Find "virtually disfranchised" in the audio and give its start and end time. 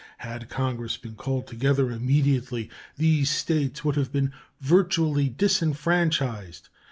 4.59-6.69